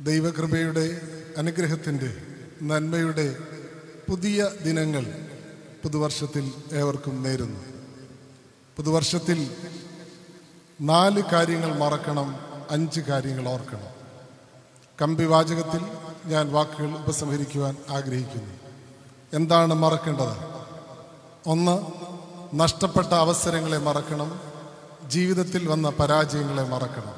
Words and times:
ദൈവകൃപയുടെ 0.00 1.00
അനുഗ്രഹത്തിന്റെ 1.36 2.16
നന്മയുടെ 2.62 3.36
പുതിയ 4.08 4.50
ദിനങ്ങൾ 4.64 5.28
പുതുവർഷത്തിൽ 5.82 6.52
ഏവർക്കും 6.72 7.22
നേരുന്നു. 7.22 7.60
പുതുവർഷത്തിൽ 8.76 9.56
നാല് 10.80 11.22
കാര്യങ്ങൾ 11.32 11.78
മറക്കണം 11.78 12.36
അഞ്ച് 12.70 13.00
കാര്യങ്ങൾ 13.00 13.48
ഓർക്കണം. 13.48 13.98
കമ്പി 15.02 15.24
വാചകത്തിൽ 15.24 15.80
ഞാൻ 16.26 16.52
വാക്കുകൾ 16.52 16.94
ഉപസംഹരിക്കുവാൻ 16.94 17.76
ആഗ്രഹിക്കുന്നു. 17.88 18.54
എന്താണ് 19.32 19.74
മറക്കേണ്ടത്? 19.74 20.36
ഒന്ന് 21.46 21.82
നഷ്ടപ്പെട്ട 22.54 23.14
അവസരങ്ങളെ 23.14 23.78
മറക്കണം 23.78 24.40
ജീവിതത്തിൽ 25.06 25.68
വന്ന 25.68 25.90
പരാജയങ്ങളെ 25.90 26.62
മറക്കണം. 26.62 27.17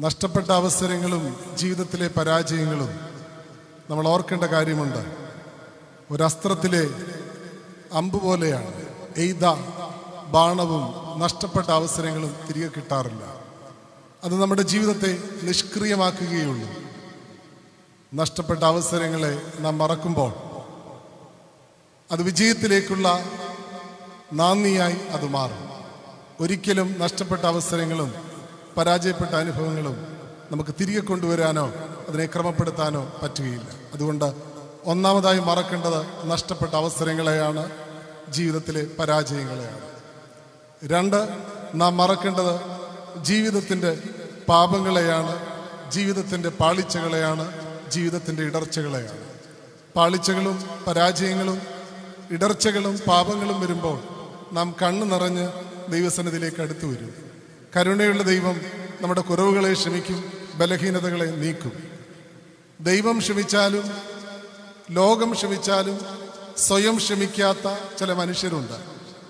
നഷ്ടപ്പെട്ട 0.00 0.50
അവസരങ്ങളും 0.50 1.36
ജീവിതത്തിലെ 1.54 2.08
പരാജയങ്ങളും 2.08 2.88
നമ്മൾ 3.90 4.08
ഓർക്കേണ്ട 4.08 4.44
കാര്യമുണ്ട്. 4.44 5.16
ഒരസ്ത്രത്തിലെ 6.10 6.90
അമ്പ് 7.92 8.22
പോലെയാണ്. 8.22 8.86
എയ്ത 9.16 9.44
ബാണവും 10.26 11.20
നഷ്ടപ്പെട്ട 11.20 11.70
അവസരങ്ങളും 11.70 12.36
തിരികെ 12.48 12.68
കിട്ടാറില്ല. 12.68 13.24
അത് 14.24 14.42
നമ്മുടെ 14.42 14.62
ജീവിതത്തെ 14.62 15.18
നിഷ്ക്രിയമാക്കുകയുള്ളൂ. 15.42 16.68
നഷ്ടപ്പെട്ട 18.14 18.64
അവസരങ്ങളെ 18.64 19.42
നാം 19.60 19.78
മറക്കുമ്പോൾ 19.78 20.32
അത് 22.12 22.22
വിജയത്തിലേക്കുള്ള 22.22 23.24
നാന്ദിയായി 24.32 24.96
അത് 25.10 25.26
മാറും. 25.26 25.70
ഒരിക്കലും 26.40 26.98
നഷ്ടപ്പെട്ട 26.98 27.42
അവസരങ്ങളും 27.42 28.33
പരാജയപ്പെട്ട 28.76 29.30
അനുഭവങ്ങളും 29.30 30.18
നമുക്ക് 30.50 30.74
തിരികെ 30.80 31.00
കൊണ്ടുവരാനോ 31.00 31.72
അതിനെ 32.08 32.26
ക്രമപ്പെടുത്താനോ 32.26 33.12
പറ്റുകയില്ല. 33.22 33.68
അതുകൊണ്ട് 33.94 34.34
ഒന്നാമതായി 34.84 35.38
മറക്കേണ്ടത് 35.38 36.30
നഷ്ടപ്പെട്ട 36.30 36.74
അവസരങ്ങളെയാണ് 36.74 37.70
ജീവിതത്തിലെ 38.28 38.86
പരാജയങ്ങളെയാണ്. 38.98 39.80
രണ്ട് 40.84 41.28
നാം 41.74 41.96
മറക്കേണ്ടത് 41.96 42.60
ജീവിതത്തിന്റെ 43.22 43.98
പാപങ്ങളെയാണ് 44.48 45.54
ജീവിതത്തിന്റെ 45.90 46.48
പാളിച്ചകളെയാണ് 46.48 47.74
ജീവിതത്തിന്റെ 47.90 48.42
ഇടർച്ചകളെയാണ്. 48.42 49.18
പാളിച്ചകളും 49.96 50.64
പരാജയങ്ങളും 50.86 51.60
ഇടർച്ചകളും 52.30 52.98
പാപങ്ങളും 53.08 53.60
വരുമ്പോൾ 53.60 54.00
നാം 54.52 54.74
കണ്ണു 54.82 55.06
നിറഞ്ഞ് 55.06 55.48
ദൈവസന്നിധിയിലേക്ക് 55.88 56.62
അടുത്തു 56.62 56.86
വരും. 56.86 57.23
കരുണയുള്ള 57.76 58.22
ദൈവം 58.22 58.60
നമ്മുടെ 59.00 59.20
കുറവുകളെ 59.20 59.72
ക്ഷമിക്കും 59.72 60.32
ബലഹീനതകളെ 60.54 61.24
നീക്കും. 61.24 61.72
ദൈവം 62.80 63.18
ക്ഷമിച്ചാലും 63.18 63.90
ലോകം 64.90 65.32
ക്ഷമിച്ചാലും 65.32 65.98
സ്വയം 66.58 66.96
ക്ഷമിക്കാത്ത 66.96 67.96
ചില 67.98 68.12
മനുഷ്യരുണ്ട്. 68.12 68.72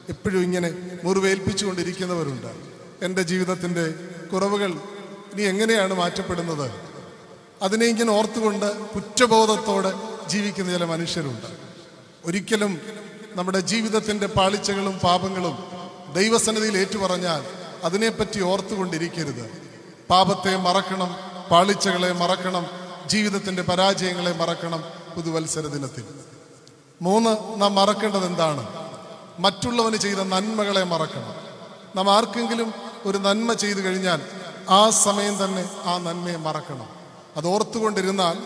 എപ്പോഴും 0.09 0.43
ഇങ്ങനെ 0.43 0.99
മുറിവേൽപ്പിച്ചുകൊണ്ടിരിക്കുന്നവരുണ്ട്. 1.05 2.47
എന്റെ 3.05 3.23
ജീവിതത്തിന്റെ 3.23 3.95
കുറവുകൾ 4.33 4.71
ഇനി 5.33 5.43
എങ്ങനെയാണ് 5.43 5.95
മാറ്റപ്പെടുന്നത്? 5.95 6.71
അതിനെ 7.63 7.87
ഇങ്ങനെ 7.87 8.11
ഓർത്തുകൊണ്ട് 8.13 8.87
കുറ്റബോധത്തോടെ 8.87 9.93
ജീവിക്കുന്ന 10.27 10.73
ചില 10.73 10.85
മനുഷ്യരുണ്ട്. 10.85 11.47
ഒരിക്കലും 12.25 12.81
നമ്മുടെ 13.37 13.61
ജീവിതത്തിന്റെ 13.61 14.27
പാളിച്ചകളും 14.27 14.99
പാപങ്ങളും 14.99 15.59
ദൈവസന്നിധിയിൽ 16.15 16.79
ഏറ്റുപറഞ്ഞാൽ 16.79 17.64
അതിനെപ്പറ്റി 17.85 18.41
ഓർത്തുകൊണ്ടിരിക്കരുത്. 18.41 19.63
പാപത്തെ 20.11 20.57
മറക്കണം 20.57 21.17
പാളിച്ചകളെ 21.51 22.13
മറക്കണം 22.13 22.67
ജീവിതത്തിന്റെ 23.07 23.63
പരാജയങ്ങളെ 23.63 24.33
മറക്കണം 24.33 24.85
പുതുവത്സര 25.17 25.61
ദിനത്തിൽ. 25.61 26.05
മൂന്ന് 27.03 27.61
നാം 27.61 27.75
മറക്കേണ്ടത് 27.75 28.27
എന്താണ്? 28.27 28.67
മറ്റുള്ളവന് 29.39 29.97
ചെയ്ത 29.97 30.17
നന്മകളെ 30.17 30.85
മറക്കണം. 30.85 31.35
നാം 31.97 32.11
ആർക്കെങ്കിലും 32.11 32.75
ഒരു 33.05 33.19
നന്മ 33.19 33.53
ചെയ്തു 33.53 33.81
കഴിഞ്ഞാൽ 33.81 34.23
ആ 34.69 34.91
സമയം 34.91 35.45
തന്നെ 35.45 35.71
ആ 35.85 35.99
നന്മയെ 35.99 36.37
മറക്കണം. 36.37 36.89
അത് 37.37 37.47
ഓർത്തുകൊണ്ടിരുന്നാൽ 37.47 38.39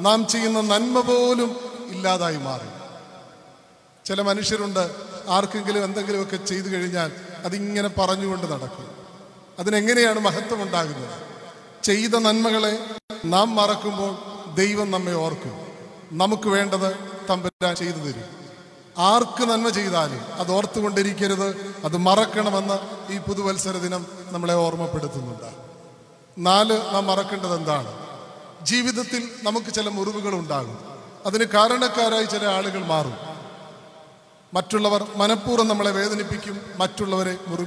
നാം 0.00 0.26
ചെയ്യുന്ന 0.26 0.60
നന്മ 0.60 1.00
പോലും 1.00 1.56
ഇല്ലാതായി 1.88 2.36
മാറി. 2.36 2.68
ചില 4.04 4.22
മനുഷ്യരുണ്ട് 4.22 4.90
ആർക്കെങ്കിലും 5.28 5.84
എന്തെങ്കിലുമൊക്കെ 5.84 6.36
ചെയ്തു 6.36 6.68
കഴിഞ്ഞാൽ 6.68 7.25
അതിങ്ങനെ 7.46 7.88
പറഞ്ഞുകൊണ്ട് 7.88 8.52
നടക്കും. 8.52 8.90
അതിനെങ്ങനെയാണ് 9.58 10.20
മഹത്വം 10.20 10.62
ഉണ്ടാകുന്നത് 10.62 11.22
ചെയ്ത 11.84 12.10
നന്മകളെ 12.10 12.78
നാം 13.24 13.56
മറക്കുമ്പോൾ 13.56 14.18
ദൈവം 14.54 14.90
നമ്മെ 14.90 15.12
ഓർക്കും. 15.12 15.66
നമുക്ക് 16.12 16.48
വേണ്ടത് 16.48 16.96
തമ്പുരാൻ 17.30 17.76
ചെയ്തു 17.76 17.98
തരും. 17.98 18.36
ആർക്ക് 18.98 19.44
നന്മ 19.44 19.68
ചെയ്താലും 19.68 20.34
അത് 20.34 20.52
ഓർത്തുകൊണ്ടിരിക്കരുത് 20.52 21.74
അത് 21.84 21.96
മറക്കണമെന്ന് 21.96 22.78
ഈ 23.12 23.18
പുതുവത്സര 23.18 23.70
ദിനം 23.70 24.06
നമ്മളെ 24.30 24.54
ഓർമ്മപ്പെടുത്തുന്നുണ്ട്. 24.54 25.50
നാല് 26.38 26.94
നാം 26.94 27.06
മറക്കേണ്ടത് 27.06 27.54
എന്താണ്? 27.54 28.06
ജീവിതത്തിൽ 28.62 29.28
നമുക്ക് 29.42 29.74
ചില 29.74 29.88
മുറിവുകൾ 29.88 30.34
ഉണ്ടാകും 30.34 30.78
അതിന് 31.26 31.44
കാരണക്കാരായി 31.44 32.24
ചില 32.24 32.46
ആളുകൾ 32.46 32.86
മാറും. 32.86 33.25
മറ്റുള്ളവർ 34.54 35.06
മനഃപൂർവം 35.16 35.68
നമ്മളെ 35.68 35.90
വേദനിപ്പിക്കും 35.90 36.60
മറ്റുള്ളവരെ 36.76 37.36
മുറി 37.46 37.66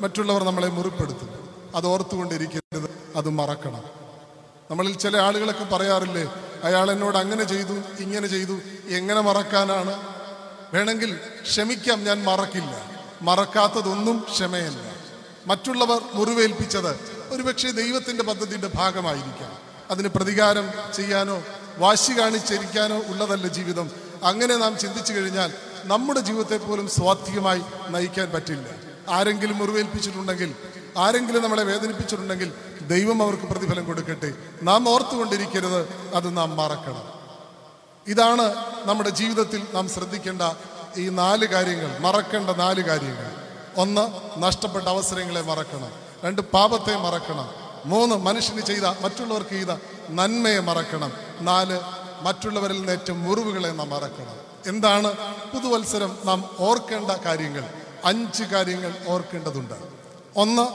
മറ്റുള്ളവർ 0.00 0.44
നമ്മളെ 0.44 0.68
മുറിപ്പെടുത്തും. 0.68 1.48
അത് 1.74 1.86
ഓർത്തുകൊണ്ടിരിക്കരുത് 1.86 2.90
അത് 3.16 3.28
മറക്കണം. 3.28 3.82
നമ്മളിൽ 4.70 4.96
ചില 4.96 5.16
ആളുകളൊക്കെ 5.16 5.64
പറയാറില്ലേ 5.64 6.34
അയാൾ 6.64 6.90
എന്നോട് 6.90 7.18
അങ്ങനെ 7.18 7.44
ചെയ്തു 7.44 7.72
ഇങ്ങനെ 8.00 8.26
ചെയ്തു 8.26 8.60
എങ്ങനെ 8.88 9.20
മറക്കാനാണ്? 9.20 10.02
വേണമെങ്കിൽ 10.74 11.16
ക്ഷമിക്കാം 11.42 12.04
ഞാൻ 12.04 12.24
മറക്കില്ല. 12.24 12.82
മറക്കാത്തതൊന്നും 13.22 14.26
ക്ഷമയല്ല. 14.32 14.92
മറ്റുള്ളവർ 15.46 16.00
മുറിവേൽപ്പിച്ചത് 16.14 17.00
ഒരുപക്ഷെ 17.30 17.70
ദൈവത്തിന്റെ 17.70 18.24
പദ്ധതിയുടെ 18.24 18.70
ഭാഗമായിരിക്കാം. 18.74 19.52
അതിന് 19.90 20.08
പ്രതികാരം 20.08 20.70
ചെയ്യാനോ 20.94 21.42
വാശി 21.78 22.12
കാണിച്ചിരിക്കാനോ 22.12 22.96
ഉള്ളതല്ല 22.96 23.46
ജീവിതം. 23.46 23.90
അങ്ങനെ 24.22 24.56
നാം 24.56 24.78
ചിന്തിച്ചു 24.78 25.12
കഴിഞ്ഞാൽ 25.12 25.52
നമ്മുടെ 25.84 26.20
ജീവിതത്തെ 26.20 26.56
പോലും 26.56 26.88
സ്വാത്വികമായി 26.88 27.62
നയിക്കാൻ 27.88 28.30
പറ്റില്ല. 28.30 28.66
ആരെങ്കിലും 29.10 29.58
മുറിവേൽപ്പിച്ചിട്ടുണ്ടെങ്കിൽ 29.58 30.54
ആരെങ്കിലും 30.98 31.42
നമ്മളെ 31.42 31.62
വേദനിപ്പിച്ചിട്ടുണ്ടെങ്കിൽ 31.62 32.52
ദൈവം 32.86 33.22
അവർക്ക് 33.22 33.42
പ്രതിഫലം 33.42 33.84
കൊടുക്കട്ടെ. 33.84 34.32
നാം 34.62 34.88
ഓർത്തുകൊണ്ടിരിക്കരുത് 34.88 35.88
അത് 36.14 36.36
നാം 36.36 36.56
മറക്കണം. 36.56 37.18
ഇതാണ് 38.06 38.54
നമ്മുടെ 38.84 39.10
ജീവിതത്തിൽ 39.10 39.66
നാം 39.74 39.88
ശ്രദ്ധിക്കേണ്ട 39.88 40.42
ഈ 40.96 41.08
നാല് 41.08 41.46
കാര്യങ്ങൾ 41.46 41.98
മറക്കേണ്ട 41.98 42.50
നാല് 42.50 42.84
കാര്യങ്ങൾ. 42.84 43.32
ഒന്ന് 43.76 44.08
നഷ്ടപ്പെട്ട 44.42 44.88
അവസരങ്ങളെ 44.88 45.40
മറക്കണം. 45.40 45.90
രണ്ട് 46.24 46.42
പാപത്തെ 46.42 46.96
മറക്കണം. 46.96 47.50
മൂന്ന് 47.84 48.16
മനുഷ്യന് 48.16 48.60
ചെയ്ത 48.60 48.84
മറ്റുള്ളവർക്ക് 48.84 49.50
ചെയ്ത 49.50 49.76
നന്മയെ 50.10 50.60
മറക്കണം. 50.60 51.12
നാല് 51.40 51.80
മറ്റുള്ളവരിൽ 52.22 52.76
നിന്ന് 52.76 52.92
ഏറ്റവും 52.92 53.22
മുറിവുകളെ 53.22 53.68
നാം 53.68 53.90
മറക്കണം. 53.90 54.47
എന്താണ് 54.66 55.16
പുതുവത്സരം 55.54 56.18
നാം 56.24 56.56
ഓർക്കേണ്ട 56.58 57.10
കാര്യങ്ങൾ? 57.10 57.70
അഞ്ച് 58.04 58.42
കാര്യങ്ങൾ 58.42 58.94
ഓർക്കേണ്ടതുണ്ട്. 59.08 59.74
ഒന്ന് 60.36 60.68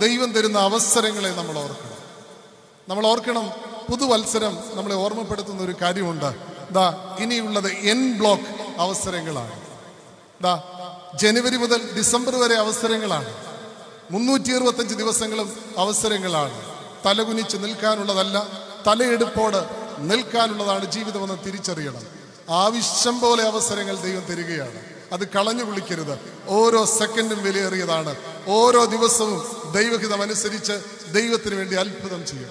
ദൈവം 0.00 0.32
തരുന്ന 0.32 0.58
അവസരങ്ങളെ 0.58 1.28
നമ്മൾ 1.28 1.58
ഓർക്കണം. 1.58 1.98
നമ്മൾ 2.88 3.06
ഓർക്കണം 3.06 3.50
പുതുവത്സരം 3.90 4.58
നമ്മളെ 4.74 4.94
ഓർമ്മപ്പെടുത്തുന്ന 4.94 5.62
ഒരു 5.62 5.74
കാര്യമുണ്ട്. 5.82 6.34
ദാ 6.70 7.16
ഇനിയുള്ളത് 7.20 7.72
എൻ 7.72 8.18
ബ്ലോക്ക് 8.18 8.80
അവസരങ്ങളാണ്. 8.80 9.60
ദാ 10.42 10.62
ജനുവരി 11.14 11.56
മുതൽ 11.56 11.96
ഡിസംബർ 11.96 12.36
വരെ 12.36 12.54
അവസരങ്ങളാണ്. 12.54 13.34
മുന്നൂറ്റി 14.10 14.50
അറുപത്തഞ്ച് 14.50 14.94
ദിവസങ്ങളും 14.94 15.52
അവസരങ്ങളാണ്. 15.78 16.78
തലകുനിച്ച് 17.06 17.56
നിൽക്കാനുള്ളതല്ല 17.56 18.46
തലയെടുപ്പോട് 18.86 19.66
നിൽക്കാനുള്ളതാണ് 19.98 20.84
ജീവിതമെന്ന് 20.84 21.44
തിരിച്ചറിയണം. 21.46 22.17
ആവശ്യം 22.50 23.20
പോലെ 23.20 23.44
അവസരങ്ങൾ 23.44 23.96
ദൈവം 23.96 24.20
തരികയാണ്. 24.20 24.80
അത് 25.12 25.28
കളഞ്ഞു 25.28 25.64
കുളിക്കരുത് 25.64 26.18
ഓരോ 26.48 26.84
സെക്കൻഡും 26.84 27.42
വിലയേറിയതാണ്. 27.42 28.16
ഓരോ 28.46 28.84
ദിവസവും 28.84 29.72
ദൈവഹിതം 29.72 30.22
അനുസരിച്ച് 30.22 30.72
ദൈവത്തിന് 31.12 31.54
വേണ്ടി 31.54 31.76
അത്ഭുതം 31.76 32.26
ചെയ്യുക. 32.26 32.48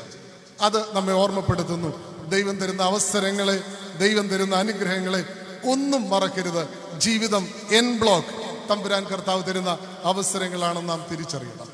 അത് 0.62 0.96
നമ്മെ 0.96 1.14
ഓർമ്മപ്പെടുത്തുന്നു. 1.14 2.18
ദൈവം 2.30 2.58
തരുന്ന 2.58 2.84
അവസരങ്ങളെ 2.84 3.64
ദൈവം 4.00 4.28
തരുന്ന 4.28 4.56
അനുഗ്രഹങ്ങളെ 4.56 5.26
ഒന്നും 5.72 6.10
മറക്കരുത്. 6.10 6.68
ജീവിതം 6.98 7.48
എൻ 7.72 8.00
ബ്ലോക്ക് 8.00 8.70
തമ്പുരാൻ 8.70 9.04
കർത്താവ് 9.04 9.44
തരുന്ന 9.44 9.78
അവസരങ്ങളാണെന്ന് 10.04 10.90
നാം 10.90 11.06
തിരിച്ചറിയണം. 11.12 11.68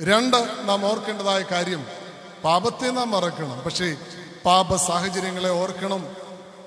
രണ്ട് 0.00 0.68
നാം 0.68 0.86
ഓർക്കേണ്ടതായ 0.86 1.42
കാര്യം 1.42 1.86
പാപത്തെ 2.44 2.90
നാം 2.90 3.10
മറക്കണം. 3.10 3.60
പക്ഷേ 3.60 3.96
പാപ 4.44 4.76
സാഹചര്യങ്ങളെ 4.76 5.50
ഓർക്കണം. 5.50 6.06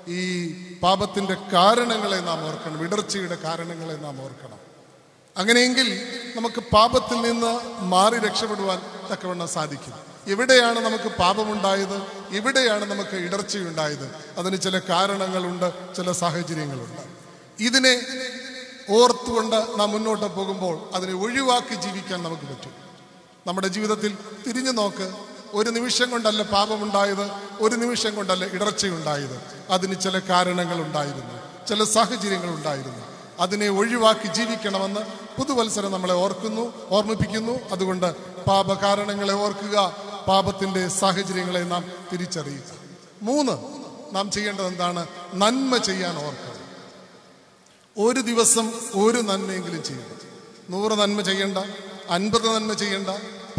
ഈ 0.08 0.54
പാപത്തിന്റെ 0.84 1.34
കാരണങ്ങളെ 1.34 2.18
നാം 2.18 2.48
ഓർക്കണം 2.48 2.84
ഇടർച്ചയുടെ 2.84 3.36
കാരണങ്ങളെ 3.36 3.94
നാം 3.94 4.24
ഓർക്കണം. 4.24 4.60
അങ്ങനെയെങ്കിൽ 5.38 6.02
നമുക്ക് 6.36 6.60
പാപത്തിൽ 6.60 7.22
നിന്ന് 7.22 7.82
മാറി 7.84 8.20
രക്ഷപ്പെടുവാൻ 8.20 8.82
തക്കവണ്ണം 9.12 9.48
സാധിക്കും. 9.48 9.94
എവിടെയാണ് 10.28 10.80
നമുക്ക് 10.80 11.16
പാപമുണ്ടായത്? 11.16 12.02
എവിടെയാണ് 12.32 12.86
നമുക്ക് 12.86 13.16
ഇടർച്ചയുണ്ടായത്? 13.16 14.16
അതിന് 14.38 14.62
ചില 14.62 14.80
കാരണങ്ങളുണ്ട് 14.80 15.96
ചില 15.96 16.12
സാഹചര്യങ്ങളുണ്ട്. 16.12 17.02
ഇതിനെ 17.60 18.02
ഓർത്തുകൊണ്ട് 18.90 19.56
നാം 19.56 19.92
മുന്നോട്ട് 19.92 20.26
പോകുമ്പോൾ 20.26 20.90
അതിനെ 20.96 21.14
ഒഴിവാക്കി 21.14 21.76
ജീവിക്കാൻ 21.76 22.24
നമുക്ക് 22.24 22.44
പറ്റും. 22.44 22.74
നമ്മുടെ 23.48 23.68
ജീവിതത്തിൽ 23.68 24.18
തിരിഞ്ഞു 24.48 24.72
നോക്ക് 24.72 25.33
ഒരു 25.54 25.70
നിമിഷം 25.70 26.12
കൊണ്ടല്ല 26.12 26.44
പാപമുണ്ടായത് 26.44 27.32
ഒരു 27.60 27.76
നിമിഷം 27.76 28.16
കൊണ്ടല്ല 28.16 28.46
ഇടർച്ചയുണ്ടായത്. 28.46 29.42
അതിന് 29.70 30.02
ചില 30.02 30.20
കാരണങ്ങൾ 30.20 30.82
ഉണ്ടായിരുന്നു 30.82 31.66
ചില 31.68 31.84
സാഹചര്യങ്ങൾ 31.84 32.50
ഉണ്ടായിരുന്നു 32.50 33.04
അതിനെ 33.40 33.70
ഒഴിവാക്കി 33.70 34.28
ജീവിക്കണമെന്ന് 34.28 35.00
പുതുവത്സരം 35.40 35.92
നമ്മളെ 35.92 36.14
ഓർക്കുന്നു 36.14 36.74
ഓർമ്മിപ്പിക്കുന്നു. 36.90 37.60
അതുകൊണ്ട് 37.72 38.16
പാപകാരണങ്ങളെ 38.46 39.34
ഓർക്കുക 39.34 39.96
പാപത്തിന്റെ 40.28 40.88
സാഹചര്യങ്ങളെ 40.88 41.60
നാം 41.60 41.92
തിരിച്ചറിയുക. 42.14 42.70
മൂന്ന് 43.22 43.54
നാം 44.16 44.32
ചെയ്യേണ്ടത് 44.32 44.68
എന്താണ്? 44.68 45.08
നന്മ 45.34 45.78
ചെയ്യാൻ 45.78 46.26
ഓർക്കുക 46.26 46.54
ഒരു 47.98 48.20
ദിവസം 48.20 48.72
ഒരു 48.96 49.18
നന്മയെങ്കിലും 49.22 49.84
ചെയ്യുക. 49.84 50.06
നൂറ് 50.70 50.92
നന്മ 50.92 51.22
ചെയ്യണ്ട 51.22 51.58
അൻപത് 52.10 52.48
നന്മ 52.56 52.74
ചെയ്യണ്ട 52.74 53.08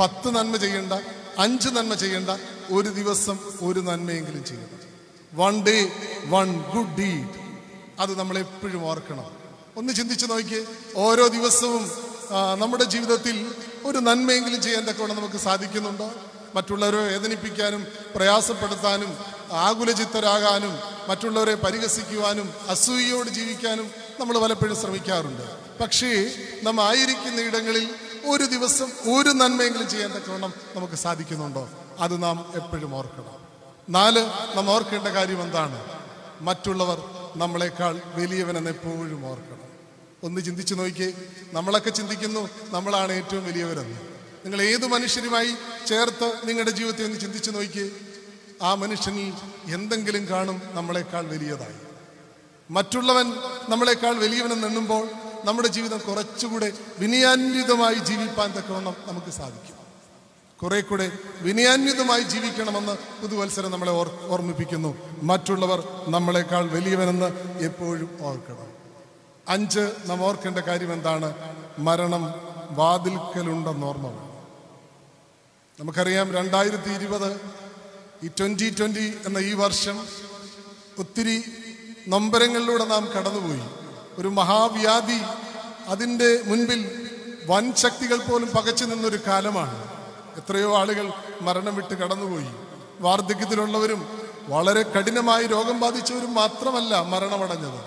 പത്ത് 0.01 0.29
നന്മ 0.37 0.57
ചെയ്യണ്ട 0.57 0.93
അഞ്ച് 1.39 1.69
നന്മ 1.69 1.95
ചെയ്യേണ്ട 1.95 2.31
ഒരു 2.73 2.89
ദിവസം 2.89 3.39
ഒരു 3.61 3.81
നന്മയെങ്കിലും 3.81 4.45
ചെയ്യണം. 4.45 4.81
One 5.35 5.63
day 5.63 5.77
one 6.25 6.49
good 6.75 6.95
deed 6.99 7.35
അത് 8.01 8.19
നമ്മൾ 8.19 8.39
എപ്പോഴും 8.39 8.87
ഓർക്കണം. 8.87 9.31
ഒന്ന് 9.77 9.93
ചിന്തിച്ച് 9.93 10.27
നോക്കിയേ. 10.31 10.65
ഓരോ 10.97 11.27
ദിവസവും 11.27 11.91
നമ്മുടെ 12.59 12.85
ജീവിതത്തിൽ 12.85 13.55
ഒരു 13.85 13.99
നന്മയെങ്കിലും 13.99 14.63
ചെയ്യാൻ 14.63 14.85
തക്കവണ്ണം 14.85 15.17
നമുക്ക് 15.17 15.37
സാധിക്കുന്നുണ്ടോ? 15.37 16.11
മറ്റുള്ളവരെ 16.55 16.97
വേദനിപ്പിക്കാനും 16.97 17.87
പ്രയാസപ്പെടുത്താനും 18.17 19.19
ആകുലചിത്തരാകാനും 19.53 20.79
മറ്റുള്ളവരെ 21.09 21.55
പരിഹസിക്കുവാനും 21.55 22.55
അസൂയയോട് 22.69 23.29
ജീവിക്കാനും 23.29 23.91
നമ്മൾ 24.21 24.39
പലപ്പോഴും 24.39 24.77
ശ്രമിക്കാറുണ്ട്. 24.77 25.43
പക്ഷേ 25.79 26.11
നാം 26.63 26.81
ആയിരിക്കുന്ന 26.81 27.41
ഇടങ്ങളിൽ 27.41 27.91
ഒരു 28.27 28.45
ദിവസം 28.45 28.85
ഒരു 28.85 29.29
നന്മയെങ്കിലും 29.29 29.89
ചെയ്യാൻ 29.89 30.13
തക്കവണ്ണം 30.13 30.55
നമുക്ക് 30.75 30.95
സാധിക്കുന്നുണ്ടോ? 30.95 31.69
അത് 31.99 32.23
നാം 32.23 32.53
എപ്പോഴും 32.55 32.95
ഓർക്കണം. 32.95 33.45
നാല് 33.91 34.27
നാം 34.57 34.71
ഓർക്കേണ്ട 34.71 35.09
കാര്യം 35.09 35.43
എന്താണ്? 35.43 35.85
മറ്റുള്ളവർ 36.41 37.05
നമ്മളെക്കാൾ 37.37 38.01
വലിയവനെന്ന് 38.15 38.71
എപ്പോഴും 38.71 39.27
ഓർക്കണം. 39.27 39.65
ഒന്ന് 40.23 40.41
ചിന്തിച്ചു 40.41 40.75
നോക്കിയേ. 40.75 41.13
നമ്മളൊക്കെ 41.53 41.91
ചിന്തിക്കുന്നു 41.91 42.49
നമ്മളാണ് 42.69 43.13
ഏറ്റവും 43.13 43.45
വലിയവരെന്ന്. 43.45 44.01
നിങ്ങൾ 44.45 44.63
ഏത് 44.63 44.87
മനുഷ്യരുമായി 44.87 45.55
ചേർത്ത് 45.87 46.41
നിങ്ങളുടെ 46.45 46.71
ജീവിതത്തെ 46.71 47.05
ഒന്ന് 47.05 47.21
ചിന്തിച്ചു 47.21 47.51
നോക്കിയേ. 47.51 47.91
ആ 48.63 48.75
മനുഷ്യനിൽ 48.75 49.33
എന്തെങ്കിലും 49.75 50.29
കാണും 50.29 50.63
നമ്മളെക്കാൾ 50.73 51.27
വലിയതായി. 51.27 51.85
മറ്റുള്ളവൻ 52.71 53.33
നമ്മളെക്കാൾ 53.69 54.15
വലിയവനെന്ന് 54.15 54.67
എണ്ണുമ്പോൾ 54.67 55.09
നമ്മുടെ 55.45 55.69
ജീവിതം 55.69 55.99
കുറച്ചുകൂടെ 55.99 56.73
വിനയാന്വിതമായി 56.99 57.95
ജീവിപ്പാൻ 57.95 58.53
തക്കവണ്ണം 58.53 58.97
നമുക്ക് 59.07 59.31
സാധിക്കും. 59.31 59.77
കുറെ 60.63 60.81
കൂടെ 60.81 61.13
വിനയാന്വിതമായി 61.41 62.23
ജീവിക്കണമെന്ന് 62.23 63.23
പുതുവത്സരം 63.23 63.71
നമ്മളെ 63.71 63.91
ഓർമ്മിപ്പിക്കുന്നു. 64.27 64.97
മറ്റുള്ളവർ 65.23 65.89
നമ്മളെക്കാൾ 66.09 66.69
വലിയവനെന്ന് 66.69 67.59
എപ്പോഴും 67.65 68.19
ഓർക്കണം. 68.21 68.67
അഞ്ച് 69.49 69.93
നാം 70.07 70.23
ഓർക്കേണ്ട 70.23 70.59
കാര്യം 70.59 70.93
എന്താണ്? 70.93 71.35
മരണം 71.79 72.35
വാതിൽക്കലുണ്ടെന്ന് 72.71 73.87
ഓർമ്മ 73.87 74.07
നമുക്കറിയാം 75.81 76.35
രണ്ടായിരത്തി 76.35 76.91
ഇരുപത് 76.91 77.41
ഈ 78.23 78.29
ട്വന്റി 78.29 78.75
ട്വന്റി 78.79 79.19
എന്ന 79.27 79.39
ഈ 79.39 79.53
വർഷം 79.53 80.07
ഒത്തിരി 80.99 81.45
നൊമ്പരങ്ങളിലൂടെ 82.09 82.85
നാം 82.85 83.09
കടന്നുപോയി. 83.17 83.84
ഒരു 84.19 84.29
മഹാവ്യാധി 84.29 85.21
അതിന്റെ 85.89 86.41
മുൻപിൽ 86.45 87.09
വൻ 87.47 87.75
ശക്തികൾ 87.75 88.17
പോലും 88.17 88.49
പകച്ചു 88.49 88.85
നിന്നൊരു 88.85 89.19
കാലമാണ്. 89.27 89.89
എത്രയോ 90.37 90.77
ആളുകൾ 90.77 91.13
മരണം 91.41 91.77
വിട്ട് 91.77 91.95
കടന്നുപോയി. 91.95 92.47
വാർദ്ധക്യത്തിലുള്ളവരും 93.01 94.19
വളരെ 94.49 94.83
കഠിനമായി 94.83 95.47
രോഗം 95.47 95.81
ബാധിച്ചവരും 95.81 96.35
മാത്രമല്ല 96.35 97.01
മരണമടഞ്ഞത്. 97.01 97.81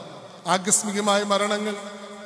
ആകസ്മികമായ 0.48 1.24
മരണങ്ങൾ 1.24 1.76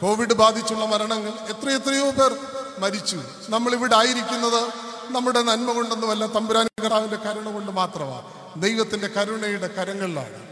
കോവിഡ് 0.02 0.34
ബാധിച്ചുള്ള 0.34 0.86
മരണങ്ങൾ 0.86 1.30
എത്രയെത്രയോ 1.30 2.12
പേർ 2.12 2.38
മരിച്ചു. 2.80 3.22
നമ്മളിവിടെ 3.50 3.96
ആയിരിക്കുന്നത് 3.96 4.74
നമ്മുടെ 5.12 5.42
നന്മ 5.42 5.72
കൊണ്ടൊന്നുമല്ല 5.74 6.26
തമ്പുരാൻ 6.26 6.68
കർത്താവിന്റെ 6.82 7.18
കരുണ 7.18 7.54
കൊണ്ട് 7.54 7.72
മാത്രമാണ് 7.72 8.62
ദൈവത്തിന്റെ 8.62 9.08
കരുണയുടെ 9.08 9.68
കരങ്ങളിലാണ്. 9.68 10.51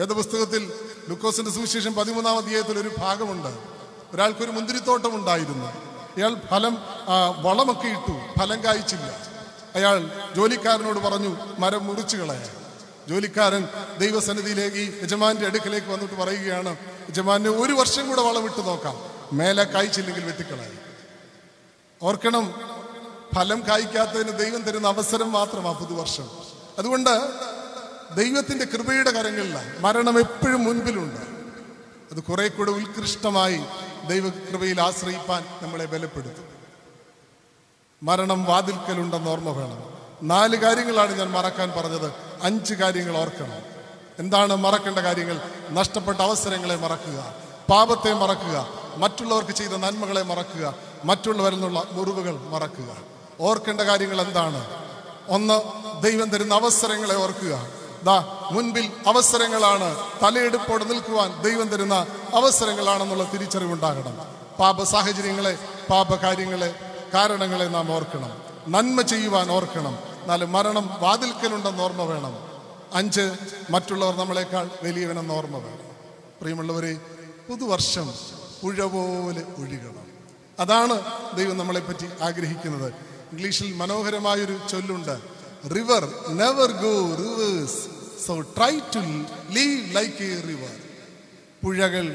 വേദപുസ്തകത്തിൽ 0.00 0.72
ലുക്കോസിന്റെ 1.08 1.50
സുവിശേഷം 1.50 1.94
പതിമൂന്നാം 1.94 2.36
അധ്യായത്തിൽ 2.36 2.78
ഒരു 2.78 2.90
ഭാഗമുണ്ട്. 2.98 3.48
ഒരാൾക്കൊരു 4.14 4.50
മുന്തിരിത്തോട്ടം 4.50 5.14
ഉണ്ടായിരുന്നു. 5.14 5.66
അയാൾ 6.16 6.36
ഫലം 6.50 6.74
വളമൊക്കെ 7.42 7.88
ഇട്ടു. 7.88 8.14
ഫലം 8.38 8.64
കായ്ച്ചില്ല. 8.64 9.10
അയാൾ 9.74 10.10
ജോലിക്കാരനോട് 10.36 10.98
പറഞ്ഞു 10.98 11.36
മരം 11.58 11.86
മുറിച്ചു 11.86 12.16
കളയാൻ. 12.16 12.48
ജോലിക്കാരൻ 13.08 13.68
ദൈവസന്നിധിയിലേക്ക് 13.98 15.02
യജമാന്റെ 15.02 15.46
അടുക്കലേക്ക് 15.46 15.86
വന്നിട്ട് 15.86 16.14
പറയുകയാണ് 16.14 16.76
യജമാനെ 17.10 17.50
ഒരു 17.50 17.72
വർഷം 17.72 18.08
കൂടെ 18.08 18.22
വളമിട്ട് 18.22 18.60
നോക്കാം. 18.68 18.96
മേലെ 19.32 19.64
കായ്ച്ചില്ലെങ്കിൽ 19.64 20.24
വെട്ടിക്കളയാം 20.24 20.78
ഓർക്കണം 22.02 22.54
ഫലം 23.34 23.62
കായ്ക്കാത്തതിന് 23.68 24.38
ദൈവം 24.38 24.62
തരുന്ന 24.62 24.88
അവസരം 24.88 25.32
മാത്രമാ 25.32 25.72
പുതുവർഷം. 25.72 26.28
അതുകൊണ്ട് 26.78 27.14
ദൈവത്തിന്റെ 28.16 28.64
കൃപയുടെ 28.64 29.10
കരങ്ങളിലാണ് 29.10 29.80
മരണം 29.80 30.18
എപ്പോഴും 30.18 30.64
മുൻപിലുണ്ട്. 30.64 31.20
അത് 32.14 32.22
കുറെ 32.22 32.48
കൂടെ 32.48 32.70
ഉത്കൃഷ്ടമായി 32.70 33.60
ദൈവകൃപയിൽ 34.08 34.80
ആശ്രയിപ്പാൻ 34.80 35.44
നമ്മളെ 35.62 35.84
ബലപ്പെടുത്തും. 35.84 36.44
മരണം 38.02 38.44
വാതിൽക്കലുണ്ടെന്ന് 38.44 39.30
ഓർമ്മ 39.30 39.50
വേണം. 39.50 39.98
നാല് 40.22 40.56
കാര്യങ്ങളാണ് 40.56 41.18
ഞാൻ 41.18 41.30
മറക്കാൻ 41.30 41.72
പറഞ്ഞത്. 41.76 42.12
അഞ്ച് 42.42 42.74
കാര്യങ്ങൾ 42.74 43.16
ഓർക്കണം. 43.16 43.62
എന്താണ് 44.18 44.56
മറക്കേണ്ട 44.56 44.98
കാര്യങ്ങൾ? 44.98 45.40
നഷ്ടപ്പെട്ട 45.70 46.20
അവസരങ്ങളെ 46.20 46.76
മറക്കുക 46.76 47.34
പാപത്തെ 47.70 48.12
മറക്കുക 48.12 48.68
മറ്റുള്ളവർക്ക് 48.96 49.50
ചെയ്ത 49.50 49.70
നന്മകളെ 49.70 50.22
മറക്കുക 50.22 50.74
മറ്റുള്ളവരിൽ 51.04 51.54
നിന്നുള്ള 51.54 51.84
മുറിവുകൾ 51.92 52.38
മറക്കുക. 52.38 52.96
ഓർക്കേണ്ട 53.40 53.80
കാര്യങ്ങൾ 53.80 54.20
എന്താണ്? 54.20 54.66
ഒന്ന് 55.28 55.60
ദൈവം 56.02 56.30
തരുന്ന 56.30 56.54
അവസരങ്ങളെ 56.54 57.16
ഓർക്കുക. 57.16 57.79
ദാ 58.04 58.48
മുൻപിൽ 58.52 58.92
അവസരങ്ങളാണ് 59.06 59.96
തലയെടുപ്പോടെ 60.22 60.84
നിൽക്കുവാൻ 60.84 61.42
ദൈവം 61.42 61.68
തരുന്ന 61.68 62.06
അവസരങ്ങളാണെന്നുള്ള 62.34 63.30
തിരിച്ചറിവുണ്ടാകണം. 63.32 64.18
പാപ 64.58 64.82
സാഹചര്യങ്ങളെ 64.82 65.58
പാപ 65.90 66.14
കാര്യങ്ങളെ 66.14 66.74
കാരണങ്ങളെ 67.14 67.64
നാം 67.64 67.92
ഓർക്കണം. 67.92 68.30
നന്മ 68.68 69.00
ചെയ്യുവാൻ 69.00 69.50
ഓർക്കണം. 69.50 69.98
നാല് 70.26 70.44
മരണം 70.44 70.96
വാതിൽക്കലുണ്ടെന്ന് 71.00 71.82
ഓർമ്മ 71.82 72.02
വേണം. 72.02 72.38
അഞ്ച് 72.94 73.30
മറ്റുള്ളവർ 73.70 74.16
നമ്മളെക്കാൾ 74.16 74.70
വലിയവനെന്ന് 74.82 75.34
ഓർമ്മ 75.34 75.56
വേണം. 75.56 75.90
പ്രിയമുള്ളവരെ 76.40 76.96
പുതുവർഷം 77.48 78.12
പുഴ 78.62 78.84
പോലെ 78.84 79.42
ഒഴുകണം. 79.58 80.06
അതാണ് 80.60 81.02
ദൈവം 81.36 81.58
നമ്മളെ 81.58 81.80
പറ്റി 81.80 82.08
ആഗ്രഹിക്കുന്നത്. 82.22 82.92
ഇംഗ്ലീഷിൽ 83.32 83.74
മനോഹരമായൊരു 83.74 84.58
ചൊല്ലുണ്ട്. 84.70 85.40
River 85.76 86.08
never 86.28 86.70
go 86.70 87.14
reverse 87.14 87.89
so 88.26 88.40
try 88.40 88.78
to 88.78 88.98
live 89.50 89.96
like 89.96 90.22
a 90.22 90.40
river 90.48 90.74
പുഴകൾ 91.64 92.06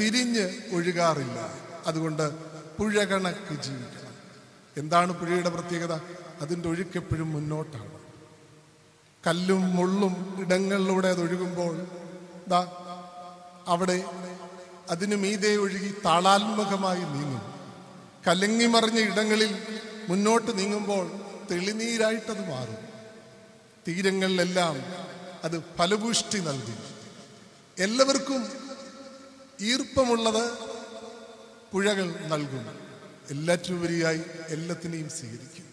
തിരിഞ്ഞ് 0.00 0.74
ഒഴുകാറില്ല. 0.74 1.54
അതുകൊണ്ട് 1.86 2.30
പുഴകണക്ക് 2.78 3.62
ജീവിക്കണം. 3.62 4.14
എന്താണ് 4.76 5.12
പുഴയുടെ 5.12 5.50
പ്രത്യേകത? 5.50 6.00
അതിന്റെ 6.40 6.68
ഒഴുക്കെപ്പോഴും 6.68 7.32
മുന്നോട്ടാണ്. 7.32 7.92
കല്ലും 9.26 9.76
മുള്ളും 9.76 10.14
ഇടങ്ങളിലൂടെ 10.40 11.08
അത് 11.08 11.20
ഒഴുകുമ്പോൾ 11.20 11.86
ദാ 12.48 12.60
അവിടെ 13.66 14.04
അതിനു 14.90 15.16
മീതെ 15.16 15.56
ഒഴുകി 15.56 15.94
താളാത്മകമായി 16.04 17.00
നീങ്ങും. 17.00 17.54
കലങ്ങി 18.28 18.66
മറിഞ്ഞ 18.66 18.98
ഇടങ്ങളിൽ 18.98 19.58
മുന്നോട്ട് 20.08 20.58
നീങ്ങുമ്പോൾ 20.58 21.10
തെളിനീരായിട്ടത് 21.50 22.50
മാറും. 22.50 22.76
തീരങ്ങളിലെല്ലാം 23.88 24.76
അത് 25.44 25.62
ഫലപുഷ്ടി 25.78 26.38
നൽകി. 26.38 26.74
എല്ലാവർക്കും 27.82 28.46
ഈർപ്പമുള്ളത് 29.60 30.58
പുഴകൾ 31.72 32.14
നൽകും. 32.14 32.78
എല്ലാറ്റുപരിയായി 33.30 34.20
എല്ലാത്തിനെയും 34.48 35.10
സ്വീകരിക്കും. 35.10 35.64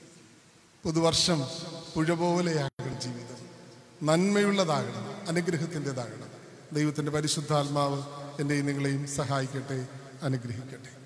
പുതുവർഷം 0.84 1.42
പുഴ 1.96 2.14
പോലെയാകണം 2.14 3.02
ജീവിതം. 3.02 3.42
നന്മയുള്ളതാകണം 4.04 5.28
അനുഗ്രഹത്തിന്റെതാകണം. 5.28 6.30
ദൈവത്തിന്റെ 6.74 7.12
പരിശുദ്ധാത്മാവ് 7.12 8.04
എന്റെയും 8.42 8.66
നിങ്ങളെയും 8.66 9.08
സഹായിക്കട്ടെ 9.08 9.88
അനുഗ്രഹിക്കട്ടെ. 10.24 11.01